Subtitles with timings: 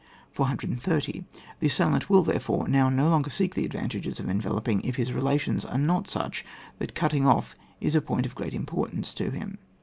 [0.31, 1.25] 430.
[1.59, 5.13] The assailant wUl, therefore, now no longer seek the advantages of en veloping if his
[5.13, 6.43] relations are not such
[6.79, 9.59] that cutting off is a point of great im portance to him.